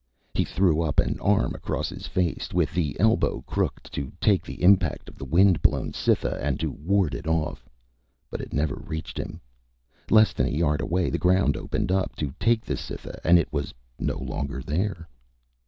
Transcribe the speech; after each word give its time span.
He 0.33 0.43
threw 0.43 0.81
up 0.81 0.99
an 0.99 1.19
arm 1.19 1.53
across 1.53 1.89
his 1.89 2.07
face, 2.07 2.49
with 2.51 2.73
the 2.73 2.99
elbow 2.99 3.43
crooked, 3.45 3.83
to 3.93 4.11
take 4.19 4.43
the 4.43 4.63
impact 4.63 5.07
of 5.07 5.19
the 5.19 5.25
wind 5.25 5.61
blown 5.61 5.93
Cytha 5.93 6.39
and 6.41 6.59
to 6.59 6.71
ward 6.71 7.13
it 7.13 7.27
off. 7.27 7.69
But 8.31 8.41
it 8.41 8.51
never 8.51 8.77
reached 8.83 9.19
him. 9.19 9.39
Less 10.09 10.33
than 10.33 10.47
a 10.47 10.57
yard 10.57 10.81
away, 10.81 11.11
the 11.11 11.19
ground 11.19 11.55
opened 11.55 11.91
up 11.91 12.15
to 12.15 12.33
take 12.39 12.65
the 12.65 12.77
Cytha 12.77 13.19
and 13.23 13.37
it 13.37 13.53
was 13.53 13.75
no 13.99 14.17
longer 14.17 14.63
there. 14.63 15.07